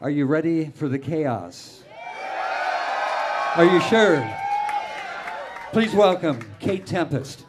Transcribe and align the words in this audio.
Are 0.00 0.10
you 0.10 0.26
ready 0.26 0.70
for 0.76 0.88
the 0.88 0.98
chaos? 0.98 1.82
Are 3.56 3.64
you 3.64 3.80
sure? 3.80 4.24
Please 5.72 5.92
welcome 5.92 6.38
Kate 6.60 6.86
Tempest. 6.86 7.47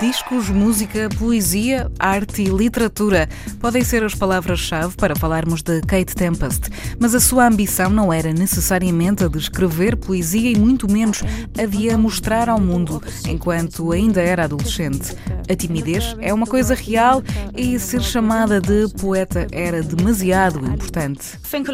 Discos, 0.00 0.48
música, 0.48 1.08
poesia, 1.18 1.90
arte 1.98 2.42
e 2.42 2.48
literatura 2.48 3.28
podem 3.60 3.82
ser 3.82 4.04
as 4.04 4.14
palavras-chave 4.14 4.94
para 4.94 5.16
falarmos 5.16 5.60
de 5.60 5.80
Kate 5.80 6.14
Tempest, 6.14 6.70
mas 7.00 7.16
a 7.16 7.20
sua 7.20 7.48
ambição 7.48 7.90
não 7.90 8.12
era 8.12 8.32
necessariamente 8.32 9.24
a 9.24 9.28
de 9.28 9.38
escrever 9.38 9.96
poesia 9.96 10.52
e 10.52 10.56
muito 10.56 10.88
menos 10.88 11.24
a 11.60 11.66
de 11.66 11.90
a 11.90 11.98
mostrar 11.98 12.48
ao 12.48 12.60
mundo 12.60 13.02
enquanto 13.26 13.90
ainda 13.90 14.22
era 14.22 14.44
adolescente. 14.44 15.16
A 15.50 15.56
timidez 15.56 16.14
é 16.20 16.32
uma 16.32 16.46
coisa 16.46 16.76
real 16.76 17.20
e 17.56 17.76
ser 17.80 18.00
chamada 18.00 18.60
de 18.60 18.86
poeta 19.00 19.48
era 19.50 19.82
demasiado 19.82 20.60
importante. 20.64 21.36
Think 21.42 21.68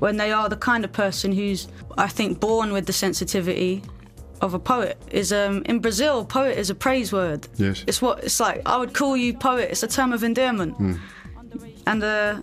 when 0.00 0.16
they 0.16 0.32
are 0.32 0.48
the 0.48 0.56
kind 0.56 0.84
of 0.84 0.92
person 0.92 1.32
who's 1.32 1.68
I 1.96 2.08
think 2.08 2.40
born 2.40 2.72
with 2.72 2.86
the 2.86 2.92
sensitivity 2.92 3.82
of 4.40 4.54
a 4.54 4.58
poet 4.58 5.00
is 5.10 5.32
um, 5.32 5.62
in 5.66 5.78
Brazil 5.78 6.24
poet 6.24 6.58
is 6.58 6.70
a 6.70 6.74
praise 6.74 7.12
word. 7.12 7.48
Yes. 7.56 7.84
It's 7.86 8.02
what 8.02 8.24
it's 8.24 8.40
like 8.40 8.62
I 8.66 8.76
would 8.76 8.94
call 8.94 9.16
you 9.16 9.34
poet. 9.34 9.70
It's 9.70 9.82
a 9.82 9.88
term 9.88 10.12
of 10.12 10.22
endearment. 10.24 10.76
And 11.86 12.02
uh, 12.02 12.40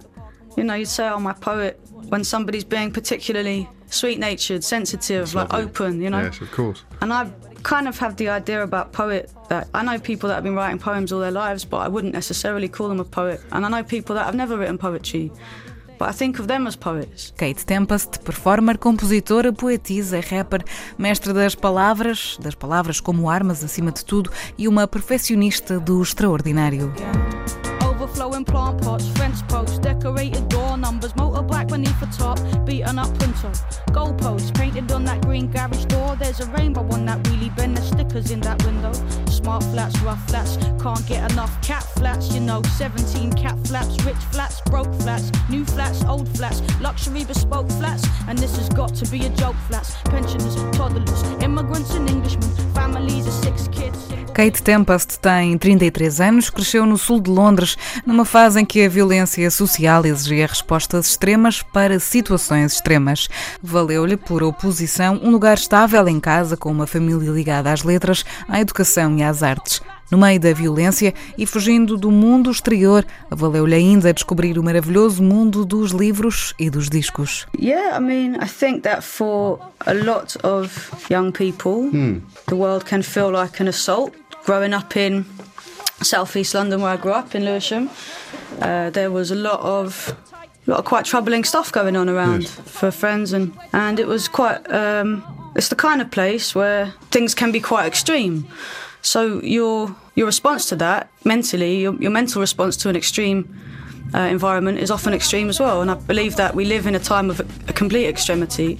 you 0.57 0.63
know, 0.63 0.73
you'd 0.75 0.87
say 0.87 1.07
oh 1.07 1.19
my 1.19 1.33
poet 1.33 1.79
when 2.09 2.23
somebody's 2.23 2.63
being 2.63 2.91
particularly 2.91 3.69
sweet-natured, 3.87 4.63
sensitive, 4.63 5.33
like 5.33 5.51
lovely. 5.51 5.65
open, 5.65 6.01
you 6.01 6.09
know. 6.09 6.23
Yes, 6.23 6.41
of 6.41 6.51
course. 6.51 6.83
And 7.01 7.11
I 7.11 7.29
kind 7.63 7.87
of 7.87 7.99
have 7.99 8.15
the 8.15 8.29
idea 8.29 8.63
about 8.63 8.91
poet 8.93 9.31
that 9.49 9.67
I 9.73 9.83
know 9.83 9.99
people 9.99 10.29
that 10.29 10.35
have 10.35 10.43
been 10.43 10.55
writing 10.55 10.79
poems 10.79 11.11
all 11.11 11.19
their 11.19 11.31
lives, 11.31 11.65
but 11.65 11.77
I 11.77 11.87
wouldn't 11.87 12.13
necessarily 12.13 12.67
call 12.67 12.87
them 12.89 12.99
a 12.99 13.05
poet. 13.05 13.41
And 13.51 13.65
I 13.65 13.69
know 13.69 13.83
people 13.83 14.15
that 14.15 14.25
have 14.25 14.35
never 14.35 14.57
written 14.57 14.77
poetry, 14.77 15.31
Kate 17.37 17.65
Tempest, 17.65 18.19
performer, 18.19 18.77
compositora, 18.77 19.53
poetisa, 19.53 20.19
rapper, 20.19 20.63
mestre 20.97 21.33
das 21.33 21.55
palavras, 21.55 22.37
das 22.41 22.55
palavras 22.55 22.99
como 22.99 23.29
armas 23.29 23.63
acima 23.63 23.91
de 23.91 24.03
tudo 24.03 24.31
e 24.57 24.67
uma 24.67 24.87
perfeccionista 24.87 25.79
do 25.79 26.01
extraordinário. 26.01 26.91
Overflowing 28.11 28.43
plant 28.43 28.81
pots, 28.81 29.07
French 29.15 29.47
posts, 29.47 29.79
decorated 29.79 30.49
door 30.49 30.75
numbers, 30.75 31.13
motorbike 31.13 31.69
beneath 31.69 31.97
the 32.01 32.07
top, 32.07 32.37
beaten 32.65 32.99
up 32.99 33.07
printer. 33.17 33.51
Goalposts 33.93 34.53
painted 34.53 34.91
on 34.91 35.05
that 35.05 35.21
green 35.21 35.49
garage 35.49 35.85
door. 35.85 36.17
There's 36.17 36.41
a 36.41 36.45
rainbow 36.47 36.81
on 36.91 37.05
that 37.05 37.23
wheelie 37.23 37.55
bin, 37.55 37.73
there's 37.73 37.87
stickers 37.87 38.29
in 38.29 38.41
that 38.41 38.61
window. 38.65 38.91
Smart 39.27 39.63
flats, 39.63 39.97
rough 40.01 40.21
flats, 40.29 40.57
can't 40.83 41.07
get 41.07 41.31
enough 41.31 41.61
cat 41.61 41.83
flats, 41.95 42.33
you 42.33 42.41
know. 42.41 42.61
17 42.77 43.31
cat 43.31 43.57
flaps, 43.65 44.03
rich 44.03 44.23
flats, 44.33 44.59
broke 44.65 44.93
flats, 44.95 45.31
new 45.49 45.63
flats, 45.63 46.03
old 46.03 46.27
flats, 46.35 46.61
luxury 46.81 47.23
bespoke 47.23 47.71
flats. 47.79 48.03
And 48.27 48.37
this 48.37 48.57
has 48.57 48.67
got 48.67 48.93
to 48.95 49.09
be 49.09 49.25
a 49.25 49.29
joke 49.29 49.55
flats. 49.69 49.95
Pensioners, 50.03 50.57
toddlers, 50.75 51.23
immigrants 51.41 51.95
and 51.95 52.09
Englishmen, 52.09 52.73
families 52.73 53.25
of 53.25 53.33
six 53.33 53.69
kids. 53.69 54.11
Kate 54.33 54.61
Tempest 54.63 55.19
tem 55.19 55.57
33 55.57 56.21
anos, 56.21 56.49
cresceu 56.49 56.85
no 56.85 56.97
sul 56.97 57.19
de 57.19 57.29
Londres, 57.29 57.77
numa 58.05 58.25
fase 58.25 58.59
em 58.59 58.65
que 58.65 58.83
a 58.83 58.89
violência 58.89 59.49
social 59.49 60.05
exigia 60.05 60.47
respostas 60.47 61.07
extremas 61.07 61.61
para 61.61 61.99
situações 61.99 62.73
extremas. 62.73 63.27
Valeu-lhe, 63.61 64.17
por 64.17 64.43
oposição, 64.43 65.19
um 65.23 65.31
lugar 65.31 65.57
estável 65.57 66.07
em 66.07 66.19
casa 66.19 66.57
com 66.57 66.71
uma 66.71 66.87
família 66.87 67.31
ligada 67.31 67.71
às 67.71 67.83
letras, 67.83 68.25
à 68.47 68.59
educação 68.59 69.17
e 69.17 69.23
às 69.23 69.43
artes. 69.43 69.81
No 70.11 70.17
meio 70.17 70.37
da 70.41 70.51
violência 70.51 71.13
e 71.37 71.45
fugindo 71.45 71.95
do 71.95 72.11
mundo 72.11 72.51
exterior, 72.51 73.05
valeu-lhe 73.29 73.75
ainda 73.75 74.13
descobrir 74.13 74.59
o 74.59 74.63
maravilhoso 74.63 75.23
mundo 75.23 75.63
dos 75.63 75.91
livros 75.91 76.53
e 76.59 76.69
dos 76.69 76.89
discos. 76.89 77.47
Yeah, 77.57 77.97
I 77.97 78.01
mean, 78.01 78.35
I 78.35 78.47
think 78.47 78.81
that 78.81 79.03
for 79.03 79.59
a 79.85 79.93
lot 79.93 80.37
of 80.43 80.91
young 81.09 81.31
people, 81.31 81.89
the 82.47 82.55
world 82.55 82.83
can 82.83 83.01
feel 83.01 83.31
like 83.31 83.63
an 83.63 83.69
assault. 83.69 84.11
Growing 84.45 84.73
up 84.73 84.99
in 84.99 85.23
southeast 86.03 86.53
London, 86.53 86.81
where 86.81 86.93
I 86.93 86.97
grew 86.97 87.11
up 87.13 87.35
in 87.35 87.43
Lewisham, 87.45 87.89
uh, 88.61 88.89
there 88.89 89.11
was 89.11 89.31
a 89.31 89.35
lot 89.35 89.59
of 89.59 90.15
lot 90.67 90.79
of 90.79 90.85
quite 90.85 91.05
troubling 91.05 91.43
stuff 91.43 91.71
going 91.71 91.95
on 91.95 92.07
around 92.09 92.41
Yes. 92.43 92.51
for 92.65 92.91
friends, 92.91 93.33
and 93.33 93.53
and 93.73 93.99
it 93.99 94.07
was 94.07 94.27
quite. 94.27 94.59
Um, 94.71 95.23
it's 95.55 95.67
the 95.67 95.75
kind 95.75 96.01
of 96.01 96.09
place 96.11 96.55
where 96.55 96.93
things 97.11 97.35
can 97.35 97.51
be 97.51 97.59
quite 97.59 97.85
extreme. 97.85 98.45
So 99.01 99.41
your 99.43 99.95
your 100.15 100.25
response 100.27 100.69
to 100.69 100.75
that 100.77 101.07
mentally, 101.23 101.81
your, 101.81 101.93
your 102.01 102.11
mental 102.11 102.41
response 102.41 102.77
to 102.77 102.89
an 102.89 102.95
extreme 102.95 103.43
uh, 104.13 104.19
environment 104.19 104.79
is 104.79 104.91
often 104.91 105.13
extreme 105.13 105.49
as 105.49 105.59
well. 105.59 105.81
And 105.81 105.91
I 105.91 105.95
believe 105.95 106.35
that 106.35 106.55
we 106.55 106.65
live 106.65 106.87
in 106.87 106.95
a 106.95 106.99
time 106.99 107.29
of 107.29 107.39
a 107.69 107.73
complete 107.73 108.07
extremity. 108.07 108.75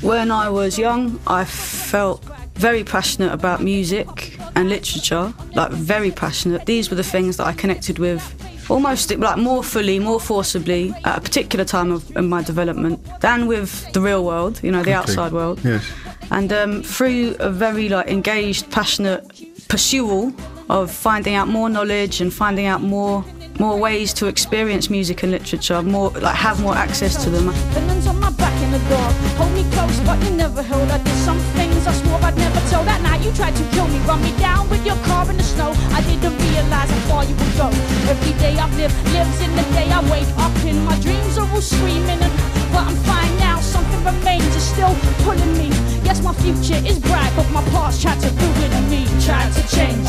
When 0.00 0.30
I 0.30 0.48
was 0.48 0.78
young, 0.78 1.18
I 1.26 1.44
felt 1.44 2.24
very 2.54 2.84
passionate 2.84 3.32
about 3.32 3.60
music 3.60 4.38
and 4.56 4.68
literature, 4.68 5.32
like 5.54 5.70
very 5.72 6.10
passionate. 6.10 6.66
These 6.66 6.90
were 6.90 6.96
the 6.96 7.04
things 7.04 7.36
that 7.36 7.46
I 7.46 7.52
connected 7.52 7.98
with 7.98 8.22
almost 8.70 9.14
like 9.16 9.38
more 9.38 9.62
fully, 9.62 9.98
more 9.98 10.20
forcibly 10.20 10.92
at 11.04 11.18
a 11.18 11.20
particular 11.20 11.64
time 11.64 11.92
of 11.92 12.16
in 12.16 12.28
my 12.28 12.42
development 12.42 13.00
than 13.20 13.46
with 13.46 13.92
the 13.92 14.00
real 14.00 14.24
world, 14.24 14.60
you 14.62 14.70
know, 14.70 14.82
the 14.82 14.94
outside 14.94 15.32
world. 15.32 15.60
Yes. 15.64 15.84
And 16.30 16.52
um, 16.52 16.82
through 16.82 17.36
a 17.38 17.50
very 17.50 17.88
like 17.88 18.08
engaged, 18.08 18.70
passionate 18.70 19.68
pursuit 19.68 20.34
of 20.70 20.90
finding 20.90 21.34
out 21.34 21.48
more 21.48 21.68
knowledge 21.68 22.20
and 22.20 22.32
finding 22.32 22.66
out 22.66 22.82
more 22.82 23.24
more 23.60 23.78
ways 23.78 24.12
to 24.14 24.26
experience 24.26 24.90
music 24.90 25.22
and 25.22 25.30
literature, 25.30 25.80
more 25.82 26.10
like 26.10 26.34
have 26.34 26.60
more 26.60 26.74
access 26.74 27.22
to 27.22 27.30
them. 27.30 28.43
In 28.64 28.70
the 28.70 28.78
dark. 28.88 29.12
Hold 29.36 29.52
me 29.52 29.62
close, 29.72 30.00
but 30.08 30.16
you 30.24 30.30
never 30.30 30.62
held. 30.62 30.88
I 30.90 30.96
did 30.96 31.18
some 31.28 31.38
things 31.52 31.86
I 31.86 31.92
swore 31.92 32.18
I'd 32.24 32.34
never 32.36 32.60
tell. 32.70 32.82
That 32.84 33.02
night 33.02 33.20
you 33.20 33.30
tried 33.32 33.54
to 33.56 33.64
kill 33.76 33.86
me, 33.88 33.98
run 34.08 34.22
me 34.22 34.32
down 34.38 34.70
with 34.70 34.86
your 34.86 34.96
car 35.04 35.28
in 35.28 35.36
the 35.36 35.42
snow. 35.42 35.74
I 35.92 36.00
didn't 36.00 36.32
realize 36.48 36.88
how 36.88 37.02
far 37.08 37.24
you 37.28 37.34
would 37.36 37.54
go. 37.60 37.68
Every 38.08 38.32
day 38.40 38.56
I've 38.56 38.74
lived 38.78 38.96
lives 39.12 39.38
in 39.44 39.52
the 39.54 39.64
day 39.76 39.92
I 39.92 40.00
wake 40.08 40.32
up 40.38 40.54
in. 40.64 40.82
My 40.86 40.98
dreams 41.00 41.36
are 41.36 41.48
all 41.52 41.60
screaming, 41.60 42.20
and 42.24 42.32
but 42.72 42.88
I'm 42.88 42.96
fine 43.04 43.36
now. 43.36 43.60
Something 43.60 44.02
remains, 44.02 44.48
it's 44.56 44.64
still 44.64 44.96
pulling 45.28 45.52
me. 45.60 45.68
Yes, 46.08 46.22
my 46.22 46.32
future 46.32 46.80
is 46.88 46.98
bright, 46.98 47.32
but 47.36 47.48
my 47.50 47.62
past 47.68 48.00
tried 48.00 48.20
to 48.24 48.30
ruin 48.32 48.88
me. 48.88 49.04
Tried 49.20 49.52
to 49.52 49.62
change 49.76 50.03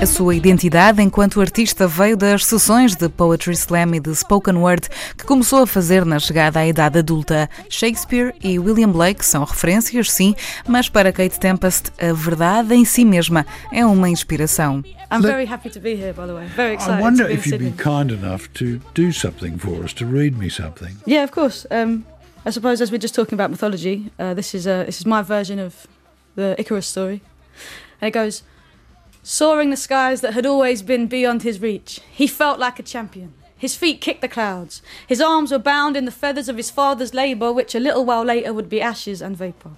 A 0.00 0.06
sua 0.06 0.34
identidade 0.34 1.00
enquanto 1.00 1.40
artista 1.40 1.86
veio 1.86 2.16
das 2.16 2.44
sessões 2.44 2.96
de 2.96 3.08
Poetry 3.08 3.52
Slam 3.52 3.94
e 3.94 4.00
de 4.00 4.12
Spoken 4.16 4.56
Word 4.56 4.88
que 5.16 5.24
começou 5.24 5.62
a 5.62 5.66
fazer 5.66 6.04
na 6.04 6.18
chegada 6.18 6.58
à 6.58 6.66
idade 6.66 6.98
adulta. 6.98 7.48
Shakespeare 7.70 8.34
e 8.42 8.58
William 8.58 8.90
Blake 8.90 9.24
são 9.24 9.44
referências, 9.44 10.10
sim, 10.10 10.34
mas 10.66 10.88
para 10.88 11.12
Kate 11.12 11.38
Tempest, 11.38 11.92
a 12.00 12.12
verdade 12.12 12.74
em 12.74 12.84
si 12.84 13.04
mesma 13.04 13.46
é 13.70 13.86
uma 13.86 14.08
inspiração. 14.08 14.82
I'm 15.12 15.22
very 15.22 15.46
happy 15.46 15.70
to 15.70 15.78
be 15.78 15.94
here, 15.94 16.12
by 16.12 16.26
the 16.26 16.34
way. 16.34 16.46
Very 16.56 16.74
excited 16.74 16.98
I 16.98 17.02
wonder 17.02 17.22
to 17.22 17.28
be 17.28 17.34
in 17.34 17.38
if 17.38 17.46
you'd 17.46 17.58
be 17.62 17.70
kind 17.80 18.10
enough 18.10 18.48
to 18.54 18.80
do 18.94 19.12
something 19.12 19.56
for 19.58 19.84
us, 19.84 19.92
to 19.94 20.04
read 20.04 20.36
me 20.36 20.50
something. 20.50 20.96
Yeah, 21.06 21.22
of 21.22 21.30
course. 21.30 21.64
Um, 21.70 22.04
I 22.46 22.50
suppose 22.50 22.82
as 22.82 22.92
we're 22.92 22.98
just 22.98 23.14
talking 23.14 23.34
about 23.34 23.50
mythology, 23.50 24.10
uh, 24.18 24.34
this 24.34 24.54
is 24.54 24.66
uh, 24.66 24.84
this 24.84 25.00
is 25.00 25.06
my 25.06 25.22
version 25.22 25.58
of 25.58 25.86
the 26.34 26.54
Icarus 26.58 26.86
story, 26.86 27.22
and 28.00 28.08
it 28.08 28.12
goes: 28.12 28.42
soaring 29.22 29.70
the 29.70 29.76
skies 29.76 30.20
that 30.20 30.34
had 30.34 30.44
always 30.44 30.82
been 30.82 31.06
beyond 31.06 31.42
his 31.42 31.60
reach, 31.60 32.00
he 32.12 32.26
felt 32.26 32.58
like 32.58 32.78
a 32.78 32.82
champion. 32.82 33.32
His 33.56 33.76
feet 33.76 34.02
kicked 34.02 34.20
the 34.20 34.28
clouds. 34.28 34.82
His 35.06 35.22
arms 35.22 35.50
were 35.50 35.58
bound 35.58 35.96
in 35.96 36.04
the 36.04 36.10
feathers 36.10 36.50
of 36.50 36.58
his 36.58 36.70
father's 36.70 37.14
labour, 37.14 37.50
which 37.50 37.74
a 37.74 37.80
little 37.80 38.04
while 38.04 38.24
later 38.24 38.52
would 38.52 38.68
be 38.68 38.82
ashes 38.82 39.22
and 39.22 39.34
vapour. 39.34 39.72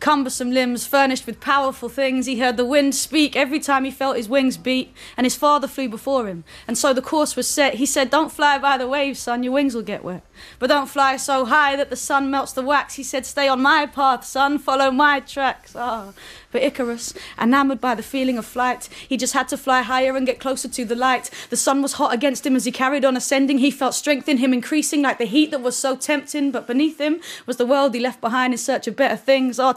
Cumbersome 0.00 0.50
limbs 0.50 0.86
furnished 0.86 1.26
with 1.26 1.40
powerful 1.40 1.88
things, 1.88 2.26
he 2.26 2.40
heard 2.40 2.56
the 2.56 2.64
wind 2.64 2.94
speak 2.94 3.36
every 3.36 3.60
time 3.60 3.84
he 3.84 3.90
felt 3.90 4.16
his 4.16 4.28
wings 4.28 4.56
beat, 4.56 4.92
and 5.16 5.24
his 5.24 5.36
father 5.36 5.68
flew 5.68 5.88
before 5.88 6.26
him. 6.26 6.44
And 6.66 6.76
so 6.76 6.92
the 6.92 7.02
course 7.02 7.36
was 7.36 7.48
set. 7.48 7.74
He 7.74 7.86
said, 7.86 8.10
Don't 8.10 8.32
fly 8.32 8.58
by 8.58 8.78
the 8.78 8.88
waves, 8.88 9.20
son, 9.20 9.42
your 9.42 9.52
wings 9.52 9.74
will 9.74 9.82
get 9.82 10.04
wet. 10.04 10.24
But 10.58 10.68
don't 10.68 10.88
fly 10.88 11.16
so 11.16 11.44
high 11.44 11.76
that 11.76 11.90
the 11.90 11.96
sun 11.96 12.30
melts 12.30 12.52
the 12.52 12.62
wax. 12.62 12.94
He 12.94 13.02
said, 13.02 13.26
Stay 13.26 13.48
on 13.48 13.62
my 13.62 13.86
path, 13.86 14.24
son, 14.24 14.58
follow 14.58 14.90
my 14.90 15.20
tracks. 15.20 15.74
Ah. 15.76 16.12
But 16.52 16.62
Icarus, 16.62 17.14
enamoured 17.40 17.80
by 17.80 17.94
the 17.94 18.02
feeling 18.02 18.36
of 18.36 18.44
flight, 18.44 18.88
he 19.08 19.16
just 19.16 19.32
had 19.32 19.48
to 19.48 19.56
fly 19.56 19.80
higher 19.80 20.16
and 20.16 20.26
get 20.26 20.38
closer 20.38 20.68
to 20.68 20.84
the 20.84 20.94
light. 20.94 21.30
The 21.48 21.56
sun 21.56 21.80
was 21.80 21.94
hot 21.94 22.12
against 22.12 22.46
him 22.46 22.54
as 22.54 22.66
he 22.66 22.72
carried 22.72 23.06
on 23.06 23.16
ascending. 23.16 23.58
He 23.58 23.70
felt 23.70 23.94
strength 23.94 24.28
in 24.28 24.36
him 24.36 24.52
increasing 24.52 25.00
like 25.00 25.16
the 25.16 25.24
heat 25.24 25.50
that 25.50 25.62
was 25.62 25.76
so 25.76 25.96
tempting. 25.96 26.50
But 26.50 26.66
beneath 26.66 27.00
him 27.00 27.20
was 27.46 27.56
the 27.56 27.66
world 27.66 27.94
he 27.94 28.00
left 28.00 28.20
behind 28.20 28.52
in 28.52 28.58
search 28.58 28.86
of 28.86 28.96
better 28.96 29.16
things. 29.16 29.58
Oh, 29.58 29.71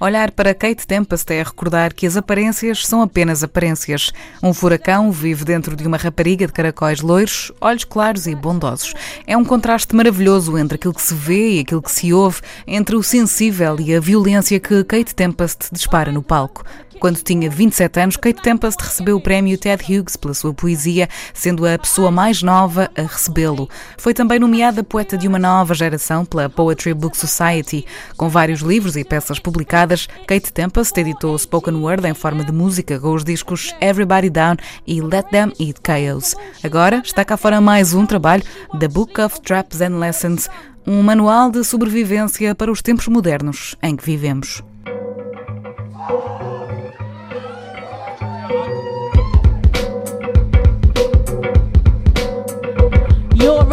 Olhar 0.00 0.30
para 0.30 0.54
Kate 0.54 0.86
Tempest 0.86 1.32
é 1.32 1.42
recordar 1.42 1.92
que 1.92 2.06
as 2.06 2.16
aparências 2.16 2.86
são 2.86 3.02
apenas 3.02 3.42
aparências. 3.42 4.12
Um 4.42 4.52
furacão 4.52 5.10
vive 5.10 5.44
dentro 5.44 5.76
de 5.76 5.86
uma 5.86 5.96
rapariga 5.96 6.46
de 6.46 6.52
caracóis 6.52 7.00
loiros, 7.00 7.52
olhos 7.60 7.84
claros 7.84 8.26
e 8.26 8.34
bondosos. 8.34 8.94
É 9.26 9.36
um 9.36 9.44
contraste 9.44 9.94
maravilhoso 9.94 10.56
entre 10.58 10.76
aquilo 10.76 10.94
que 10.94 11.02
se 11.02 11.14
vê 11.14 11.56
e 11.56 11.60
aquilo 11.60 11.82
que 11.82 11.90
se 11.90 12.12
ouve, 12.12 12.40
entre 12.66 12.96
o 12.96 13.02
sensível 13.02 13.76
e 13.78 13.94
a 13.94 14.00
violência 14.00 14.58
que 14.58 14.84
Kate 14.84 15.14
Tempest 15.14 15.68
dispara 15.72 16.10
no 16.10 16.22
palco. 16.22 16.64
Quando 16.98 17.22
tinha 17.22 17.50
27 17.50 18.00
anos, 18.00 18.16
Kate 18.16 18.40
Tempest 18.40 18.82
recebeu 18.82 19.16
o 19.16 19.20
prémio 19.20 19.58
Ted 19.58 19.82
Hughes 19.84 20.16
pela 20.16 20.34
sua 20.34 20.54
poesia, 20.54 21.08
sendo 21.32 21.66
a 21.66 21.78
pessoa 21.78 22.10
mais 22.10 22.42
nova 22.42 22.90
a 22.96 23.02
recebê-lo. 23.02 23.68
Foi 23.98 24.14
também 24.14 24.38
nomeada 24.38 24.82
poeta 24.82 25.16
de 25.18 25.28
uma 25.28 25.38
nova 25.38 25.74
geração 25.74 26.24
pela 26.24 26.48
Poetry 26.48 26.94
Book 26.94 27.16
Society. 27.16 27.84
Com 28.16 28.28
vários 28.28 28.60
livros 28.60 28.96
e 28.96 29.04
peças 29.04 29.38
publicadas, 29.38 30.08
Kate 30.26 30.52
Tempest 30.52 30.98
editou 30.98 31.36
spoken 31.38 31.74
word 31.74 32.06
em 32.06 32.14
forma 32.14 32.44
de 32.44 32.52
música 32.52 32.98
com 32.98 33.12
os 33.12 33.24
discos 33.24 33.74
Everybody 33.80 34.30
Down 34.30 34.56
e 34.86 35.00
Let 35.00 35.26
Them 35.30 35.52
Eat 35.58 35.80
Chaos. 35.86 36.34
Agora 36.62 37.02
está 37.04 37.24
cá 37.24 37.36
fora 37.36 37.60
mais 37.60 37.94
um 37.94 38.06
trabalho, 38.06 38.42
The 38.78 38.88
Book 38.88 39.20
of 39.20 39.40
Traps 39.40 39.80
and 39.80 39.98
Lessons, 39.98 40.48
um 40.86 41.02
manual 41.02 41.50
de 41.50 41.64
sobrevivência 41.64 42.54
para 42.54 42.70
os 42.70 42.82
tempos 42.82 43.08
modernos 43.08 43.74
em 43.82 43.96
que 43.96 44.04
vivemos. 44.04 44.62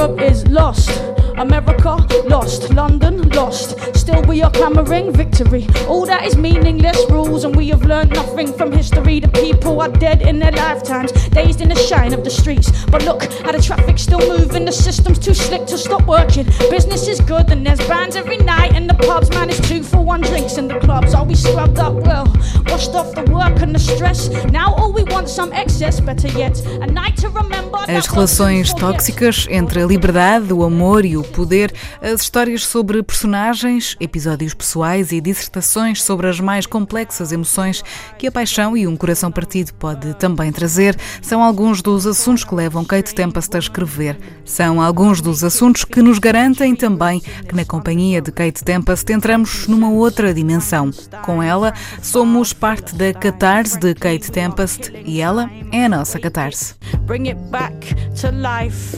Europe 0.02 0.22
is 0.22 0.48
lost. 0.48 1.11
America 1.42 1.96
lost, 2.28 2.70
London 2.72 3.28
lost. 3.30 3.76
Still, 3.96 4.22
we 4.24 4.44
are 4.44 4.52
clamoring 4.52 5.12
victory. 5.12 5.66
All 5.88 6.06
that 6.06 6.24
is 6.24 6.38
meaningless 6.38 7.04
rules, 7.10 7.46
and 7.46 7.56
we 7.56 7.70
have 7.70 7.84
learned 7.84 8.12
nothing 8.12 8.54
from 8.54 8.72
history. 8.72 9.20
The 9.20 9.28
people 9.30 9.82
are 9.82 9.90
dead 9.90 10.22
in 10.22 10.38
their 10.38 10.52
lifetimes, 10.52 11.12
dazed 11.30 11.62
in 11.62 11.70
the 11.70 11.76
shine 11.76 12.14
of 12.14 12.24
the 12.24 12.30
streets. 12.30 12.86
But 12.86 13.06
look 13.06 13.24
how 13.42 13.54
the 13.54 13.62
traffic's 13.62 14.04
still 14.04 14.20
moving, 14.20 14.66
the 14.66 14.72
system's 14.72 15.18
too 15.18 15.34
slick 15.34 15.66
to 15.66 15.80
stop 15.80 16.06
working. 16.06 16.46
Business 16.70 17.08
is 17.08 17.20
good, 17.20 17.50
and 17.50 17.66
there's 17.66 17.82
bands 17.88 18.16
every 18.16 18.38
night 18.38 18.76
in 18.76 18.86
the 18.86 18.94
pubs. 18.94 19.32
Man, 19.32 19.50
it's 19.50 19.68
two 19.68 19.82
for 19.82 20.00
one 20.00 20.22
drinks 20.22 20.58
in 20.60 20.68
the 20.68 20.80
clubs. 20.80 21.16
Are 21.16 21.26
we 21.26 21.34
scrubbed 21.34 21.80
up 21.80 21.96
well? 21.96 22.28
Washed 22.68 22.94
off 22.94 23.16
the 23.16 23.24
work 23.34 23.60
and 23.64 23.74
the 23.74 23.80
stress. 23.80 24.30
Now 24.52 24.76
all 24.76 24.94
we 24.94 25.04
want 25.06 25.28
some 25.28 25.52
excess, 25.54 26.00
better 26.00 26.28
yet, 26.28 26.64
a 26.82 26.86
night 26.86 27.18
to 27.18 27.30
remember. 27.30 27.80
As 27.88 28.06
relações 28.06 28.74
tóxicas 28.76 29.48
entre 29.50 29.82
a 29.82 29.86
liberdade, 29.88 30.54
o 30.54 30.64
amor 30.64 31.04
e 31.04 31.18
o 31.18 31.24
poder, 31.32 31.74
as 32.02 32.22
histórias 32.22 32.66
sobre 32.66 33.02
personagens, 33.02 33.96
episódios 34.00 34.54
pessoais 34.54 35.12
e 35.12 35.22
dissertações 35.22 36.04
sobre 36.04 36.28
as 36.28 36.40
mais 36.40 36.66
complexas 36.66 37.32
emoções 37.32 37.84
que 38.18 38.28
a 38.28 38.32
paixão 38.32 38.76
e 38.76 38.86
um 38.86 38.96
coração 38.96 39.32
partido 39.32 39.74
pode 39.74 40.14
também 40.16 40.52
trazer, 40.52 40.98
são 41.22 41.44
alguns 41.44 41.82
dos 41.82 42.06
assuntos 42.06 42.44
que 42.44 42.54
levam 42.54 42.86
Kate 42.86 43.16
Tempest 43.16 43.56
a 43.56 43.60
escrever. 43.60 44.18
São 44.46 44.82
alguns 44.82 45.22
dos 45.22 45.44
assuntos 45.44 45.84
que 45.84 46.02
nos 46.02 46.20
garantem 46.20 46.76
também 46.76 47.20
que 47.20 47.56
na 47.56 47.66
companhia 47.66 48.22
de 48.22 48.32
Kate 48.32 48.64
Tempest 48.64 49.12
entramos 49.12 49.68
numa 49.68 49.90
outra 49.90 50.34
dimensão. 50.34 50.92
Com 51.24 51.42
ela, 51.42 51.74
somos 52.02 52.54
parte 52.54 52.96
da 52.96 53.14
catarse 53.14 53.80
de 53.80 53.94
Kate 53.94 54.32
Tempest 54.32 54.92
e 55.06 55.22
ela 55.22 55.50
é 55.72 55.86
a 55.86 55.90
nossa 55.90 56.20
catarse. 56.20 56.76
Bring 57.06 57.30
it 57.30 57.40
back 57.50 57.96
to 58.22 58.30
life, 58.32 58.98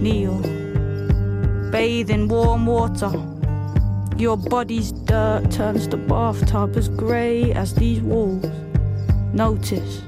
Neil. 0.00 0.67
Bathe 1.70 2.08
in 2.10 2.28
warm 2.28 2.64
water. 2.64 3.12
Your 4.16 4.38
body's 4.38 4.92
dirt 4.92 5.50
turns 5.50 5.86
the 5.86 5.98
bathtub 5.98 6.76
as 6.76 6.88
grey 6.88 7.52
as 7.52 7.74
these 7.74 8.00
walls. 8.00 8.44
Notice. 9.34 10.00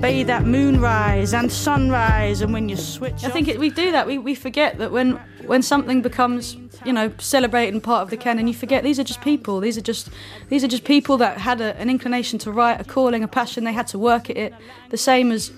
Bathe 0.00 0.28
at 0.28 0.44
moonrise 0.44 1.32
and 1.32 1.50
sunrise, 1.50 2.40
and 2.40 2.52
when 2.52 2.68
you 2.68 2.76
switch. 2.76 3.24
I 3.24 3.28
think 3.28 3.46
it, 3.46 3.60
we 3.60 3.70
do 3.70 3.92
that. 3.92 4.08
We, 4.08 4.18
we 4.18 4.34
forget 4.34 4.78
that 4.78 4.90
when 4.90 5.20
when 5.46 5.62
something 5.62 6.02
becomes 6.02 6.56
you 6.84 6.92
know 6.92 7.12
celebrated 7.18 7.72
and 7.72 7.82
part 7.82 8.02
of 8.02 8.10
the 8.10 8.16
canon, 8.16 8.48
you 8.48 8.54
forget 8.54 8.82
these 8.82 8.98
are 8.98 9.04
just 9.04 9.20
people. 9.20 9.60
These 9.60 9.78
are 9.78 9.82
just 9.82 10.10
these 10.48 10.64
are 10.64 10.68
just 10.68 10.84
people 10.84 11.16
that 11.18 11.38
had 11.38 11.60
a, 11.60 11.76
an 11.76 11.88
inclination 11.88 12.40
to 12.40 12.50
write, 12.50 12.80
a 12.80 12.84
calling, 12.84 13.22
a 13.22 13.28
passion. 13.28 13.62
They 13.62 13.72
had 13.72 13.86
to 13.88 14.00
work 14.00 14.28
at 14.30 14.36
it, 14.36 14.54
the 14.90 14.98
same 14.98 15.30
as 15.30 15.52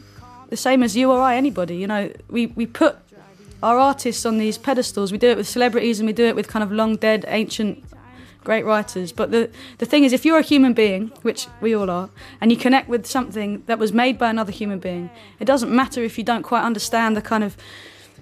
the 0.50 0.56
same 0.56 0.82
as 0.82 0.96
you 0.96 1.10
or 1.10 1.20
I, 1.20 1.36
anybody. 1.36 1.76
You 1.76 1.86
know, 1.86 2.12
we 2.28 2.48
we 2.48 2.66
put 2.66 2.98
our 3.62 3.78
artists 3.78 4.24
on 4.24 4.38
these 4.38 4.58
pedestals. 4.58 5.12
We 5.12 5.18
do 5.18 5.28
it 5.28 5.36
with 5.36 5.48
celebrities 5.48 6.00
and 6.00 6.06
we 6.06 6.12
do 6.12 6.24
it 6.24 6.36
with 6.36 6.48
kind 6.48 6.62
of 6.62 6.70
long 6.70 6.96
dead 6.96 7.24
ancient 7.28 7.84
great 8.44 8.64
writers. 8.64 9.12
But 9.12 9.30
the, 9.30 9.50
the 9.78 9.86
thing 9.86 10.04
is, 10.04 10.12
if 10.12 10.24
you're 10.24 10.38
a 10.38 10.42
human 10.42 10.72
being, 10.72 11.08
which 11.22 11.48
we 11.60 11.74
all 11.74 11.90
are, 11.90 12.08
and 12.40 12.50
you 12.50 12.56
connect 12.56 12.88
with 12.88 13.06
something 13.06 13.62
that 13.66 13.78
was 13.78 13.92
made 13.92 14.18
by 14.18 14.30
another 14.30 14.52
human 14.52 14.78
being, 14.78 15.10
it 15.38 15.44
doesn't 15.44 15.70
matter 15.70 16.02
if 16.02 16.16
you 16.16 16.24
don't 16.24 16.42
quite 16.42 16.62
understand 16.62 17.16
the 17.16 17.22
kind 17.22 17.44
of 17.44 17.56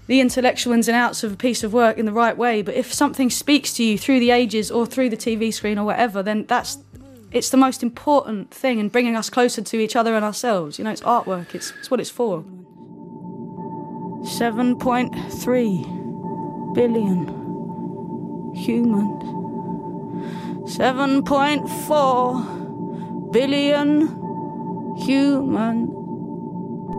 the 0.09 0.21
intellectual 0.21 0.73
ins 0.73 0.89
and 0.89 0.97
outs 0.97 1.25
of 1.25 1.33
a 1.33 1.37
piece 1.37 1.63
of 1.63 1.73
work 1.73 1.99
in 1.99 2.07
the 2.07 2.13
right 2.13 2.37
way. 2.37 2.63
But 2.63 2.75
if 2.75 2.93
something 2.93 3.31
speaks 3.31 3.73
to 3.75 3.85
you 3.85 3.99
through 3.99 4.21
the 4.21 4.31
ages 4.31 4.71
or 4.71 4.87
through 4.87 5.11
the 5.11 5.17
TV 5.17 5.53
screen 5.53 5.79
or 5.79 5.85
whatever, 5.85 6.23
then 6.23 6.45
that's 6.47 6.79
it's 7.33 7.51
the 7.51 7.57
most 7.57 7.83
important 7.83 8.51
thing 8.51 8.79
in 8.79 8.89
bringing 8.89 9.15
us 9.15 9.29
closer 9.29 9.61
to 9.61 9.77
each 9.79 9.95
other 9.95 10.15
and 10.15 10.25
ourselves. 10.25 10.79
You 10.79 10.85
know, 10.85 10.91
it's 10.91 11.03
artwork. 11.03 11.55
It's, 11.55 11.73
it's 11.79 11.91
what 11.91 12.01
it's 12.01 12.11
for. 12.11 12.45
7.3 14.27 16.75
billion 16.75 17.27
humans. 18.55 19.23
7.4 20.69 23.33
billion 23.33 24.09
humans. 24.99 25.96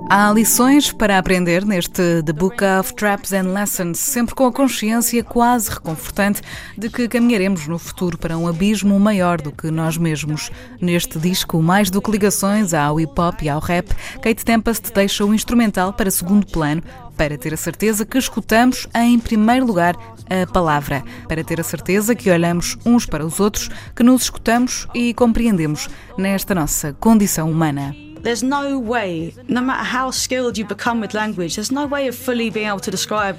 Há 0.09 0.31
lições 0.31 0.89
para 0.89 1.17
aprender 1.17 1.65
neste 1.65 2.23
The 2.23 2.31
Book 2.31 2.63
of 2.63 2.95
Traps 2.95 3.33
and 3.33 3.51
Lessons, 3.51 3.99
sempre 3.99 4.33
com 4.33 4.45
a 4.45 4.53
consciência 4.53 5.21
quase 5.21 5.69
reconfortante 5.69 6.41
de 6.77 6.89
que 6.89 7.09
caminharemos 7.09 7.67
no 7.67 7.77
futuro 7.77 8.17
para 8.17 8.37
um 8.37 8.47
abismo 8.47 8.97
maior 9.01 9.41
do 9.41 9.51
que 9.51 9.69
nós 9.69 9.97
mesmos. 9.97 10.49
Neste 10.79 11.19
disco, 11.19 11.61
mais 11.61 11.89
do 11.89 12.01
que 12.01 12.09
ligações 12.09 12.73
ao 12.73 13.01
hip 13.01 13.19
hop 13.19 13.41
e 13.41 13.49
ao 13.49 13.59
rap, 13.59 13.93
Kate 14.21 14.45
Tempest 14.45 14.93
deixa 14.93 15.25
o 15.25 15.33
instrumental 15.33 15.91
para 15.91 16.09
segundo 16.09 16.47
plano, 16.47 16.81
para 17.17 17.37
ter 17.37 17.53
a 17.53 17.57
certeza 17.57 18.05
que 18.05 18.17
escutamos 18.17 18.87
em 18.95 19.19
primeiro 19.19 19.65
lugar 19.65 19.97
a 20.29 20.49
palavra, 20.49 21.03
para 21.27 21.43
ter 21.43 21.59
a 21.59 21.65
certeza 21.65 22.15
que 22.15 22.31
olhamos 22.31 22.77
uns 22.85 23.05
para 23.05 23.25
os 23.25 23.41
outros, 23.41 23.69
que 23.93 24.03
nos 24.03 24.21
escutamos 24.21 24.87
e 24.95 25.13
compreendemos 25.13 25.89
nesta 26.17 26.55
nossa 26.55 26.93
condição 26.93 27.51
humana. 27.51 28.06
There's 28.27 28.43
no 28.43 28.77
way, 28.77 29.33
no 29.47 29.61
matter 29.61 29.85
how 29.85 30.11
skilled 30.11 30.57
you 30.57 30.65
become 30.65 30.99
with 30.99 31.13
language, 31.13 31.55
there's 31.55 31.71
no 31.71 31.87
way 31.87 32.09
of 32.09 32.15
fully 32.15 32.49
being 32.49 32.67
able 32.67 32.81
to 32.81 32.91
describe 32.91 33.37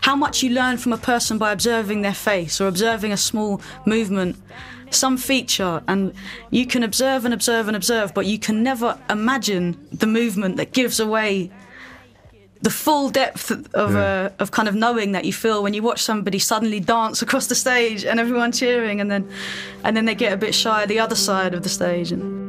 how 0.00 0.16
much 0.16 0.42
you 0.42 0.48
learn 0.48 0.78
from 0.78 0.94
a 0.94 0.96
person 0.96 1.36
by 1.36 1.52
observing 1.52 2.00
their 2.00 2.14
face 2.14 2.62
or 2.62 2.66
observing 2.66 3.12
a 3.12 3.16
small 3.18 3.60
movement, 3.84 4.36
some 4.88 5.18
feature. 5.18 5.82
And 5.86 6.14
you 6.48 6.64
can 6.64 6.82
observe 6.82 7.26
and 7.26 7.34
observe 7.34 7.68
and 7.68 7.76
observe, 7.76 8.14
but 8.14 8.24
you 8.24 8.38
can 8.38 8.62
never 8.62 8.98
imagine 9.10 9.76
the 9.92 10.06
movement 10.06 10.56
that 10.56 10.72
gives 10.72 10.98
away 10.98 11.50
the 12.62 12.70
full 12.70 13.10
depth 13.10 13.50
of 13.50 13.96
uh, 13.96 14.30
of 14.38 14.50
kind 14.50 14.68
of 14.68 14.74
knowing 14.74 15.12
that 15.12 15.26
you 15.26 15.32
feel 15.32 15.62
when 15.62 15.74
you 15.74 15.82
watch 15.82 16.02
somebody 16.02 16.38
suddenly 16.38 16.80
dance 16.80 17.20
across 17.20 17.48
the 17.48 17.54
stage 17.54 18.04
and 18.04 18.20
everyone 18.20 18.52
cheering 18.52 19.00
and 19.00 19.10
then 19.10 19.30
and 19.84 19.96
then 19.96 20.04
they 20.04 20.14
get 20.14 20.30
a 20.30 20.36
bit 20.36 20.54
shy 20.54 20.84
the 20.84 20.98
other 20.98 21.14
side 21.14 21.54
of 21.54 21.62
the 21.62 21.70
stage 21.70 22.12
and 22.12 22.39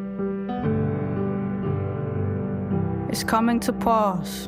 It's 3.11 3.25
coming 3.25 3.59
to 3.61 3.73
pass. 3.73 4.47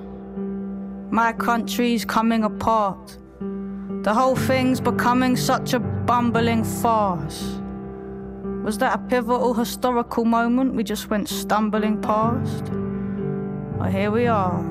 My 1.11 1.33
country's 1.33 2.05
coming 2.05 2.45
apart. 2.45 3.17
The 4.03 4.13
whole 4.13 4.37
thing's 4.37 4.79
becoming 4.79 5.35
such 5.35 5.73
a 5.73 5.79
bumbling 5.79 6.63
farce. 6.63 7.59
Was 8.63 8.77
that 8.77 8.95
a 8.95 8.97
pivotal 9.09 9.53
historical 9.53 10.23
moment 10.23 10.75
we 10.75 10.85
just 10.85 11.09
went 11.09 11.27
stumbling 11.27 12.01
past? 12.01 12.71
Well, 13.77 13.91
here 13.91 14.11
we 14.11 14.27
are, 14.27 14.63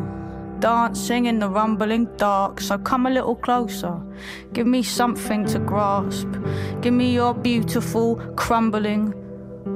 dancing 0.58 1.26
in 1.26 1.38
the 1.38 1.50
rumbling 1.50 2.06
dark. 2.16 2.62
So 2.62 2.78
come 2.78 3.04
a 3.04 3.10
little 3.10 3.36
closer. 3.36 4.00
Give 4.54 4.66
me 4.66 4.82
something 4.82 5.44
to 5.48 5.58
grasp. 5.58 6.28
Give 6.80 6.94
me 6.94 7.12
your 7.12 7.34
beautiful, 7.34 8.16
crumbling 8.36 9.12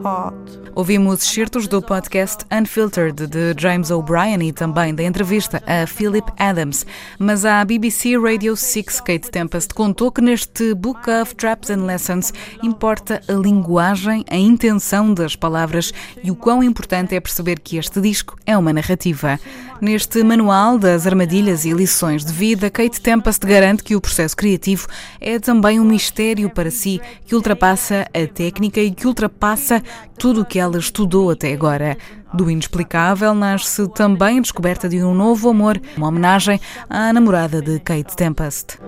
heart. 0.03 0.66
Ouvimos 0.77 1.23
excertos 1.23 1.67
do 1.67 1.81
podcast 1.81 2.45
Unfiltered 2.53 3.27
de 3.27 3.55
James 3.57 3.91
O'Brien 3.91 4.47
e 4.47 4.53
também 4.53 4.95
da 4.95 5.03
entrevista 5.05 5.63
a 5.67 5.87
Philip 5.87 6.31
Adams. 6.39 6.85
Mas 7.19 7.47
a 7.47 7.65
BBC 7.65 8.19
Radio 8.19 8.55
6 8.55 9.01
Kate 9.01 9.31
Tempest 9.31 9.73
contou 9.73 10.13
que 10.13 10.21
neste 10.21 10.75
Book 10.75 11.11
of 11.11 11.35
Traps 11.35 11.71
and 11.71 11.87
Lessons 11.87 12.31
importa 12.63 13.23
a 13.27 13.33
linguagem, 13.33 14.23
a 14.29 14.37
intenção 14.37 15.15
das 15.15 15.35
palavras 15.35 15.95
e 16.23 16.31
o 16.31 16.37
quão 16.37 16.63
importante 16.63 17.15
é 17.15 17.21
perceber 17.21 17.59
que 17.59 17.79
este 17.79 17.99
disco 17.99 18.37
é 18.45 18.55
uma 18.55 18.71
narrativa. 18.71 19.41
Neste 19.81 20.23
manual 20.23 20.79
das 20.79 21.07
armadilhas 21.07 21.67
e 21.67 21.73
lições 21.73 22.25
de 22.25 22.33
vida, 22.33 22.71
Kate 22.71 22.99
Tempest 23.01 23.47
garante 23.47 23.83
que 23.83 23.95
o 23.95 24.01
processo 24.01 24.35
criativo 24.35 24.87
é 25.21 25.39
também 25.39 25.79
um 25.79 25.85
mistério 25.85 26.49
para 26.49 26.71
si, 26.71 27.01
que 27.27 27.35
ultrapassa 27.35 28.07
a 28.13 28.27
técnica 28.27 28.81
e 28.81 28.91
que 28.91 29.07
ultrapassa 29.07 29.83
tudo 30.19 30.41
o 30.41 30.45
que 30.47 30.59
ela 30.59 30.66
estudou 30.75 31.31
até 31.31 31.53
agora. 31.53 31.97
Do 32.35 32.51
inexplicável 32.51 33.35
nasce 33.35 33.89
também 33.89 34.39
a 34.39 34.41
descoberta 34.41 34.89
de 34.89 35.03
um 35.03 35.15
novo 35.15 35.49
amor, 35.49 35.81
uma 35.97 36.09
homenagem 36.09 36.61
à 36.91 37.13
namorada 37.13 37.63
de 37.63 37.79
Kate 37.79 38.17
Tempest. 38.17 38.79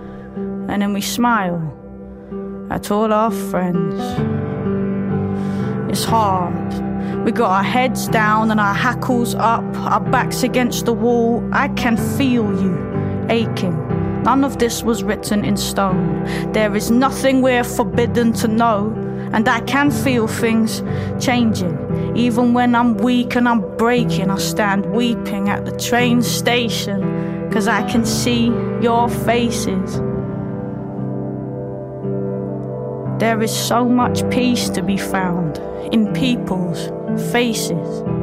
And 0.67 0.79
then 0.79 0.93
we 0.93 1.01
smile 1.01 1.61
at 2.69 2.91
all 2.91 3.11
our 3.11 3.31
friends. 3.31 3.95
It's 5.89 6.03
hard. 6.03 6.53
We 7.25 7.31
got 7.31 7.49
our 7.49 7.63
heads 7.63 8.07
down 8.07 8.51
and 8.51 8.59
our 8.59 8.75
hackles 8.75 9.35
up, 9.35 9.63
our 9.77 9.99
backs 9.99 10.43
against 10.43 10.85
the 10.85 10.93
wall. 10.93 11.43
I 11.51 11.69
can 11.69 11.97
feel 11.97 12.45
you 12.61 12.77
aching. 13.29 13.75
None 14.23 14.43
of 14.43 14.57
this 14.57 14.83
was 14.83 15.03
written 15.03 15.43
in 15.43 15.57
stone. 15.57 16.23
There 16.53 16.75
is 16.75 16.91
nothing 16.91 17.41
we're 17.41 17.63
forbidden 17.63 18.33
to 18.33 18.47
know. 18.47 18.93
And 19.31 19.47
I 19.47 19.61
can 19.61 19.91
feel 19.91 20.27
things 20.27 20.81
changing. 21.23 21.77
Even 22.15 22.53
when 22.53 22.75
I'm 22.75 22.97
weak 22.97 23.35
and 23.35 23.47
I'm 23.47 23.61
breaking, 23.77 24.29
I 24.29 24.37
stand 24.37 24.87
weeping 24.87 25.49
at 25.49 25.65
the 25.65 25.77
train 25.77 26.21
station. 26.21 27.51
Cause 27.51 27.67
I 27.67 27.89
can 27.89 28.05
see 28.05 28.47
your 28.81 29.09
faces. 29.09 29.99
There 33.19 33.41
is 33.41 33.55
so 33.55 33.85
much 33.85 34.27
peace 34.29 34.69
to 34.69 34.81
be 34.81 34.97
found 34.97 35.57
in 35.93 36.13
people's 36.13 36.89
faces. 37.31 38.18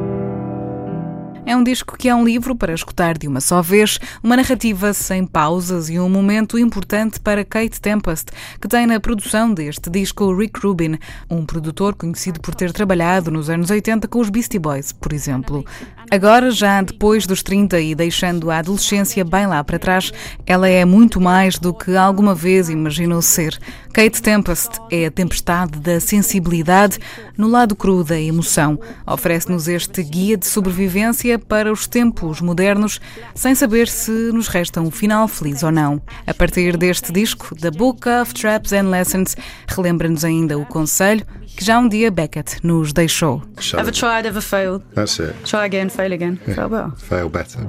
É 1.47 1.55
um 1.55 1.63
disco 1.63 1.97
que 1.97 2.09
é 2.09 2.13
um 2.13 2.25
livro 2.25 2.53
para 2.53 2.73
escutar 2.73 3.17
de 3.17 3.25
uma 3.25 3.39
só 3.39 3.61
vez, 3.61 3.99
uma 4.21 4.35
narrativa 4.35 4.93
sem 4.93 5.25
pausas 5.25 5.89
e 5.89 5.97
um 5.97 6.09
momento 6.09 6.59
importante 6.59 7.21
para 7.21 7.45
Kate 7.45 7.79
Tempest, 7.79 8.33
que 8.59 8.67
tem 8.67 8.85
na 8.85 8.99
produção 8.99 9.53
deste 9.53 9.89
disco 9.89 10.35
Rick 10.35 10.59
Rubin, 10.59 10.99
um 11.29 11.45
produtor 11.45 11.95
conhecido 11.95 12.41
por 12.41 12.53
ter 12.53 12.73
trabalhado 12.73 13.31
nos 13.31 13.49
anos 13.49 13.69
80 13.69 14.09
com 14.09 14.19
os 14.19 14.29
Beastie 14.29 14.59
Boys, 14.59 14.91
por 14.91 15.13
exemplo. 15.13 15.63
Agora, 16.11 16.51
já 16.51 16.81
depois 16.81 17.25
dos 17.25 17.41
30 17.41 17.79
e 17.79 17.95
deixando 17.95 18.51
a 18.51 18.57
adolescência 18.57 19.23
bem 19.23 19.47
lá 19.47 19.63
para 19.63 19.79
trás, 19.79 20.11
ela 20.45 20.67
é 20.67 20.83
muito 20.83 21.21
mais 21.21 21.57
do 21.57 21.73
que 21.73 21.95
alguma 21.95 22.35
vez 22.35 22.69
imaginou 22.69 23.21
ser. 23.21 23.57
Kate 23.93 24.21
Tempest 24.21 24.79
é 24.91 25.07
a 25.07 25.11
tempestade 25.11 25.79
da 25.79 25.99
sensibilidade 25.99 26.99
no 27.37 27.47
lado 27.47 27.75
cru 27.75 28.03
da 28.03 28.19
emoção. 28.19 28.79
Oferece-nos 29.05 29.67
este 29.67 30.03
guia 30.03 30.37
de 30.37 30.45
sobrevivência 30.45 31.36
para 31.37 31.71
os 31.71 31.87
tempos 31.87 32.41
modernos, 32.41 32.99
sem 33.33 33.53
saber 33.55 33.87
se 33.87 34.11
nos 34.31 34.47
resta 34.47 34.81
um 34.81 34.91
final 34.91 35.27
feliz 35.27 35.63
ou 35.63 35.71
não. 35.71 36.01
A 36.25 36.33
partir 36.33 36.77
deste 36.77 37.11
disco, 37.11 37.55
The 37.55 37.71
Book 37.71 38.07
of 38.07 38.33
Traps 38.33 38.73
and 38.73 38.89
Lessons, 38.89 39.35
relembra-nos 39.67 40.23
ainda 40.23 40.57
o 40.57 40.65
conselho 40.65 41.25
que 41.57 41.65
já 41.65 41.79
um 41.79 41.89
dia 41.89 42.11
Beckett 42.11 42.63
nos 42.63 42.93
deixou. 42.93 43.41
Ever 43.73 43.91
tried, 43.91 44.27
ever 44.27 44.41
failed? 44.41 44.83
That's 44.93 45.19
it. 45.19 45.33
Try 45.43 45.65
again, 45.65 45.89
fail 45.89 46.13
again. 46.13 46.37
Fail 46.37 46.69
better. 46.69 46.91
Fail 46.97 47.29
better. 47.29 47.59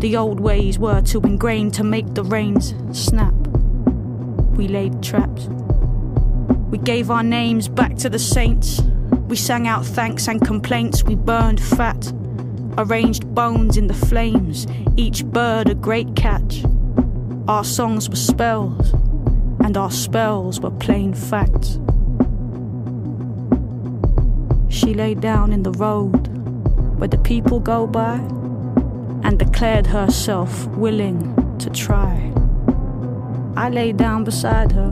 The 0.00 0.16
old 0.16 0.40
ways 0.40 0.78
were 0.78 1.02
too 1.02 1.20
ingrained 1.26 1.74
to 1.74 1.84
make 1.84 2.14
the 2.14 2.22
reins 2.22 2.74
snap. 2.92 3.34
We 4.56 4.68
laid 4.68 5.02
traps. 5.02 5.48
We 6.70 6.78
gave 6.78 7.10
our 7.10 7.22
names 7.22 7.68
back 7.68 7.96
to 7.96 8.08
the 8.08 8.18
saints. 8.18 8.80
We 9.28 9.36
sang 9.36 9.68
out 9.68 9.84
thanks 9.84 10.28
and 10.28 10.40
complaints. 10.40 11.04
We 11.04 11.14
burned 11.14 11.60
fat. 11.60 12.12
Arranged 12.78 13.34
bones 13.34 13.78
in 13.78 13.86
the 13.86 13.94
flames, 13.94 14.66
each 14.96 15.24
bird 15.24 15.70
a 15.70 15.74
great 15.74 16.14
catch. 16.14 16.62
Our 17.48 17.64
songs 17.64 18.10
were 18.10 18.16
spells, 18.16 18.92
and 19.60 19.78
our 19.78 19.90
spells 19.90 20.60
were 20.60 20.70
plain 20.72 21.14
facts. 21.14 21.78
She 24.68 24.92
lay 24.92 25.14
down 25.14 25.52
in 25.52 25.62
the 25.62 25.72
road 25.72 26.28
where 26.98 27.08
the 27.08 27.18
people 27.18 27.60
go 27.60 27.86
by 27.86 28.16
and 29.22 29.38
declared 29.38 29.86
herself 29.86 30.66
willing 30.68 31.34
to 31.58 31.70
try. 31.70 32.30
I 33.56 33.70
lay 33.70 33.92
down 33.92 34.24
beside 34.24 34.72
her, 34.72 34.90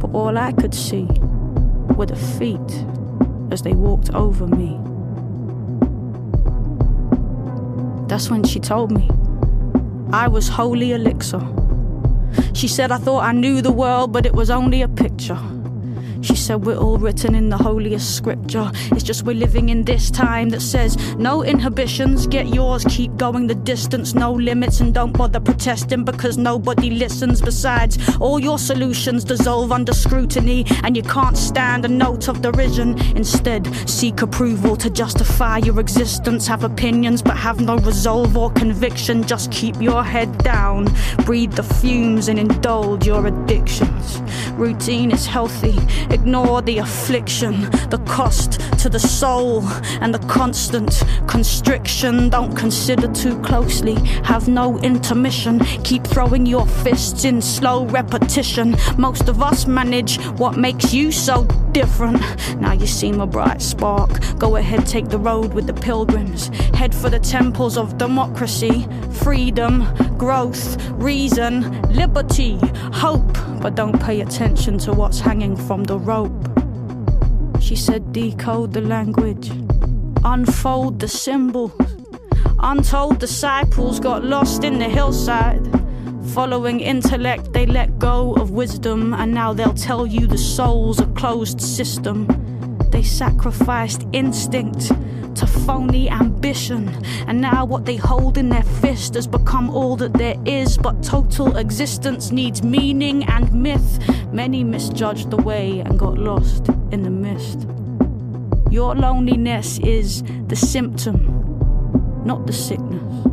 but 0.00 0.10
all 0.14 0.38
I 0.38 0.52
could 0.52 0.74
see 0.74 1.06
were 1.96 2.06
the 2.06 2.16
feet 2.16 2.86
as 3.50 3.60
they 3.60 3.74
walked 3.74 4.10
over 4.14 4.46
me. 4.46 4.81
That's 8.12 8.28
when 8.28 8.44
she 8.44 8.60
told 8.60 8.90
me 8.92 9.08
I 10.12 10.28
was 10.28 10.46
holy 10.46 10.92
elixir. 10.92 11.40
She 12.52 12.68
said 12.68 12.92
I 12.92 12.98
thought 12.98 13.24
I 13.24 13.32
knew 13.32 13.62
the 13.62 13.72
world, 13.72 14.12
but 14.12 14.26
it 14.26 14.34
was 14.34 14.50
only 14.50 14.82
a 14.82 14.88
picture. 14.88 15.38
She 16.22 16.36
said 16.36 16.64
we're 16.64 16.76
all 16.76 16.98
written 16.98 17.34
in 17.34 17.48
the 17.48 17.56
holiest 17.56 18.16
scripture. 18.16 18.70
It's 18.92 19.02
just 19.02 19.24
we're 19.24 19.34
living 19.34 19.70
in 19.70 19.84
this 19.84 20.08
time 20.08 20.50
that 20.50 20.62
says 20.62 20.96
no 21.16 21.42
inhibitions, 21.42 22.28
get 22.28 22.46
yours, 22.54 22.84
keep 22.88 23.16
going 23.16 23.48
the 23.48 23.56
distance, 23.56 24.14
no 24.14 24.32
limits, 24.32 24.80
and 24.80 24.94
don't 24.94 25.16
bother 25.16 25.40
protesting 25.40 26.04
because 26.04 26.38
nobody 26.38 26.90
listens. 26.90 27.42
Besides, 27.42 27.98
all 28.20 28.38
your 28.38 28.58
solutions 28.58 29.24
dissolve 29.24 29.72
under 29.72 29.92
scrutiny, 29.92 30.64
and 30.84 30.96
you 30.96 31.02
can't 31.02 31.36
stand 31.36 31.84
a 31.84 31.88
note 31.88 32.28
of 32.28 32.40
derision. 32.40 32.96
Instead, 33.16 33.66
seek 33.88 34.22
approval 34.22 34.76
to 34.76 34.90
justify 34.90 35.58
your 35.58 35.80
existence. 35.80 36.46
Have 36.46 36.62
opinions, 36.62 37.20
but 37.20 37.36
have 37.36 37.60
no 37.60 37.78
resolve 37.78 38.36
or 38.36 38.52
conviction. 38.52 39.24
Just 39.24 39.50
keep 39.50 39.80
your 39.82 40.04
head 40.04 40.38
down, 40.38 40.86
breathe 41.24 41.54
the 41.54 41.64
fumes, 41.64 42.28
and 42.28 42.38
indulge 42.38 43.06
your 43.06 43.26
addictions. 43.26 44.20
Routine 44.52 45.10
is 45.10 45.26
healthy. 45.26 45.74
Ignore 46.12 46.60
the 46.60 46.78
affliction, 46.78 47.62
the 47.88 48.02
cost 48.06 48.60
to 48.82 48.88
the 48.88 48.98
soul, 48.98 49.62
and 50.00 50.12
the 50.12 50.18
constant 50.26 51.04
constriction. 51.28 52.28
Don't 52.28 52.52
consider 52.56 53.06
too 53.12 53.40
closely, 53.42 53.94
have 54.24 54.48
no 54.48 54.76
intermission. 54.80 55.60
Keep 55.84 56.04
throwing 56.04 56.46
your 56.46 56.66
fists 56.66 57.24
in 57.24 57.40
slow 57.40 57.86
repetition. 57.86 58.74
Most 58.98 59.28
of 59.28 59.40
us 59.40 59.66
manage 59.66 60.20
what 60.40 60.56
makes 60.56 60.92
you 60.92 61.12
so 61.12 61.44
different. 61.70 62.20
Now 62.60 62.72
you 62.72 62.88
seem 62.88 63.20
a 63.20 63.26
bright 63.26 63.62
spark. 63.62 64.10
Go 64.36 64.56
ahead, 64.56 64.84
take 64.84 65.08
the 65.08 65.18
road 65.18 65.54
with 65.54 65.68
the 65.68 65.74
pilgrims. 65.74 66.48
Head 66.74 66.92
for 66.92 67.08
the 67.08 67.20
temples 67.20 67.76
of 67.78 67.98
democracy, 67.98 68.88
freedom, 69.22 69.86
growth, 70.18 70.90
reason, 70.90 71.80
liberty, 71.92 72.58
hope. 72.92 73.32
But 73.60 73.76
don't 73.76 74.02
pay 74.02 74.22
attention 74.22 74.76
to 74.78 74.92
what's 74.92 75.20
hanging 75.20 75.54
from 75.54 75.84
the 75.84 75.98
rope. 76.00 76.51
She 77.72 77.76
said, 77.76 78.12
decode 78.12 78.74
the 78.74 78.82
language, 78.82 79.50
unfold 80.24 81.00
the 81.00 81.08
symbols. 81.08 81.72
Untold 82.58 83.18
disciples 83.18 83.98
got 83.98 84.22
lost 84.22 84.62
in 84.62 84.78
the 84.78 84.90
hillside. 84.90 85.66
Following 86.34 86.80
intellect, 86.80 87.54
they 87.54 87.64
let 87.64 87.98
go 87.98 88.34
of 88.34 88.50
wisdom, 88.50 89.14
and 89.14 89.32
now 89.32 89.54
they'll 89.54 89.72
tell 89.72 90.06
you 90.06 90.26
the 90.26 90.36
soul's 90.36 91.00
a 91.00 91.06
closed 91.14 91.62
system. 91.62 92.26
They 92.90 93.02
sacrificed 93.02 94.06
instinct 94.12 94.92
to 95.42 95.48
phony 95.48 96.08
ambition, 96.08 96.88
and 97.26 97.40
now 97.40 97.64
what 97.64 97.84
they 97.84 97.96
hold 97.96 98.38
in 98.38 98.48
their 98.48 98.62
fist 98.62 99.14
has 99.14 99.26
become 99.26 99.70
all 99.70 99.96
that 99.96 100.12
there 100.12 100.36
is. 100.46 100.78
But 100.78 101.02
total 101.02 101.56
existence 101.56 102.30
needs 102.30 102.62
meaning 102.62 103.24
and 103.24 103.52
myth. 103.52 103.98
Many 104.32 104.62
misjudged 104.62 105.30
the 105.30 105.36
way 105.38 105.80
and 105.80 105.98
got 105.98 106.16
lost 106.16 106.68
in 106.92 107.02
the 107.02 107.10
mist. 107.10 107.66
Your 108.70 108.94
loneliness 108.94 109.80
is 109.80 110.22
the 110.46 110.54
symptom, 110.54 112.22
not 112.24 112.46
the 112.46 112.52
sickness. 112.52 113.24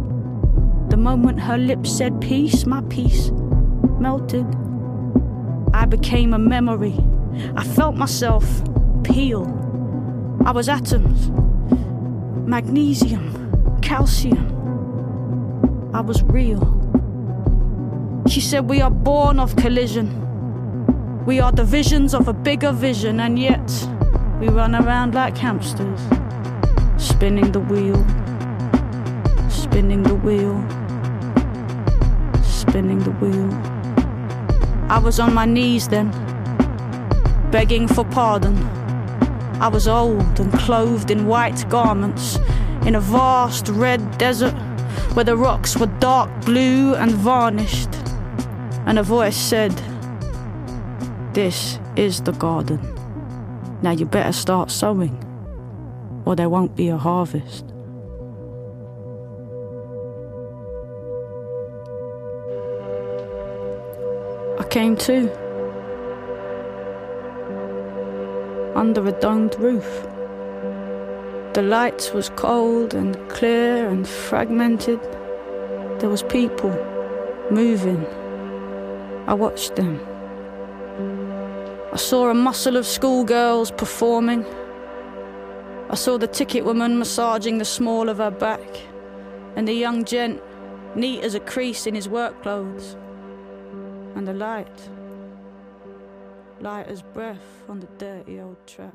The 0.90 0.98
moment 0.98 1.40
her 1.40 1.60
lips 1.60 1.96
said 1.96 2.20
peace, 2.20 2.66
my 2.66 2.82
peace 2.90 3.30
melted. 4.00 4.48
I 5.76 5.86
became 5.86 6.34
a 6.34 6.40
memory. 6.40 6.98
I 7.56 7.64
felt 7.64 7.96
myself 7.96 8.44
peel. 9.04 9.46
I 10.44 10.52
was 10.52 10.68
atoms, 10.68 11.30
magnesium, 12.50 13.80
calcium. 13.84 14.44
I 15.94 16.02
was 16.02 16.24
real. 16.24 16.64
She 18.28 18.42
said, 18.42 18.68
We 18.68 18.82
are 18.82 18.90
born 18.90 19.40
of 19.40 19.56
collision. 19.56 20.08
We 21.26 21.40
are 21.40 21.52
the 21.52 21.64
visions 21.64 22.16
of 22.16 22.28
a 22.28 22.34
bigger 22.34 22.72
vision, 22.72 23.20
and 23.20 23.38
yet 23.38 23.70
We 24.40 24.48
run 24.48 24.74
around 24.74 25.16
like 25.16 25.38
hamsters, 25.38 26.00
spinning 26.98 27.52
the 27.52 27.60
wheel, 27.60 28.00
spinning 29.50 30.02
the 30.02 30.16
wheel, 30.16 30.56
spinning 32.42 33.00
the 33.00 33.12
wheel. 33.20 33.50
I 34.90 34.98
was 34.98 35.20
on 35.20 35.34
my 35.34 35.46
knees 35.46 35.90
then, 35.90 36.10
begging 37.52 37.88
for 37.88 38.06
pardon. 38.06 38.79
I 39.62 39.68
was 39.68 39.90
old 39.90 40.40
and 40.40 40.54
clothed 40.54 41.12
in 41.12 41.28
white 41.28 41.68
garments 41.68 42.38
in 42.86 42.96
a 42.96 43.02
vast 43.02 43.68
red 43.68 44.18
desert 44.18 44.54
where 45.14 45.26
the 45.26 45.36
rocks 45.36 45.76
were 45.76 45.88
dark 46.00 46.30
blue 46.46 46.96
and 46.96 47.12
varnished. 47.12 47.94
And 48.86 48.98
a 48.98 49.04
voice 49.04 49.36
said, 49.36 49.74
This 51.34 51.78
is 51.98 52.22
the 52.22 52.32
garden. 52.32 52.80
Now 53.82 53.92
you 53.92 54.06
better 54.06 54.32
start 54.32 54.72
sowing, 54.72 55.14
or 56.26 56.38
there 56.38 56.48
won't 56.48 56.78
be 56.78 56.88
a 56.88 56.98
harvest. 56.98 57.66
I 64.58 64.64
came 64.70 64.96
to 64.98 65.49
under 68.80 69.06
a 69.06 69.12
domed 69.12 69.56
roof. 69.60 70.08
The 71.54 71.62
light 71.62 72.12
was 72.14 72.30
cold 72.38 72.94
and 72.94 73.18
clear 73.28 73.90
and 73.90 74.08
fragmented. 74.08 75.02
There 76.00 76.10
was 76.10 76.24
people 76.24 76.72
moving. 77.52 78.06
I 79.28 79.34
watched 79.34 79.76
them. 79.76 80.00
I 81.92 81.98
saw 81.98 82.30
a 82.30 82.34
muscle 82.34 82.78
of 82.78 82.88
schoolgirls 82.88 83.72
performing. 83.72 84.46
I 85.90 85.96
saw 85.96 86.18
the 86.18 86.28
ticket 86.28 86.64
woman 86.64 86.98
massaging 86.98 87.58
the 87.58 87.66
small 87.66 88.08
of 88.08 88.20
her 88.20 88.32
back, 88.32 88.70
and 89.58 89.68
the 89.68 89.74
young 89.74 90.06
gent 90.06 90.42
neat 90.96 91.22
as 91.22 91.36
a 91.36 91.42
crease 91.42 91.86
in 91.86 91.96
his 91.96 92.08
work 92.08 92.42
clothes. 92.44 92.96
And 94.16 94.26
the 94.26 94.34
light, 94.34 94.90
light 96.62 96.88
as 96.88 97.02
breath 97.02 97.64
on 97.68 97.80
the 97.80 97.88
dirty 97.98 98.40
old 98.40 98.58
track. 98.68 98.94